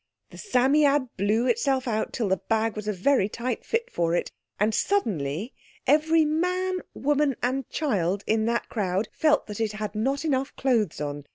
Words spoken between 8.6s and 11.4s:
crowd felt that it had not enough clothes on.